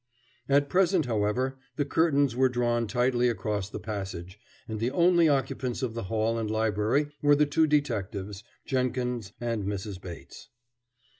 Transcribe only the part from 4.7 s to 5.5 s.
the only